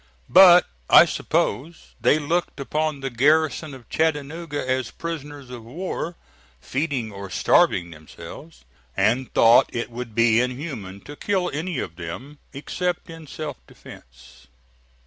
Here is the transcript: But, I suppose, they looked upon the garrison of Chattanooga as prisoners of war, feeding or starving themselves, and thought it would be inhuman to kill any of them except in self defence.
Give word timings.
But, 0.31 0.65
I 0.89 1.05
suppose, 1.05 1.93
they 2.01 2.17
looked 2.17 2.59
upon 2.59 3.01
the 3.01 3.11
garrison 3.11 3.75
of 3.75 3.87
Chattanooga 3.87 4.67
as 4.67 4.89
prisoners 4.89 5.51
of 5.51 5.63
war, 5.63 6.15
feeding 6.59 7.11
or 7.11 7.29
starving 7.29 7.91
themselves, 7.91 8.65
and 8.97 9.31
thought 9.35 9.69
it 9.71 9.91
would 9.91 10.15
be 10.15 10.39
inhuman 10.39 11.01
to 11.01 11.15
kill 11.15 11.51
any 11.53 11.77
of 11.77 11.97
them 11.97 12.39
except 12.51 13.11
in 13.11 13.27
self 13.27 13.57
defence. 13.67 14.47